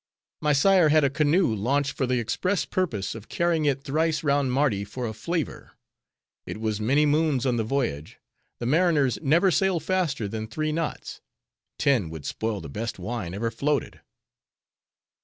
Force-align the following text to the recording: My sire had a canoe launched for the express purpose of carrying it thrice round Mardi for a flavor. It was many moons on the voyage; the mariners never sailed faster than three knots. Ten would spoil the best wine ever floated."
My 0.41 0.51
sire 0.51 0.89
had 0.89 1.03
a 1.03 1.11
canoe 1.11 1.53
launched 1.53 1.91
for 1.91 2.07
the 2.07 2.17
express 2.17 2.65
purpose 2.65 3.13
of 3.13 3.29
carrying 3.29 3.65
it 3.65 3.83
thrice 3.83 4.23
round 4.23 4.51
Mardi 4.51 4.83
for 4.83 5.05
a 5.05 5.13
flavor. 5.13 5.73
It 6.47 6.59
was 6.59 6.81
many 6.81 7.05
moons 7.05 7.45
on 7.45 7.57
the 7.57 7.63
voyage; 7.63 8.17
the 8.59 8.65
mariners 8.65 9.19
never 9.21 9.51
sailed 9.51 9.83
faster 9.83 10.27
than 10.27 10.47
three 10.47 10.71
knots. 10.71 11.21
Ten 11.77 12.09
would 12.09 12.25
spoil 12.25 12.61
the 12.61 12.67
best 12.67 12.97
wine 12.97 13.35
ever 13.35 13.51
floated." 13.51 14.01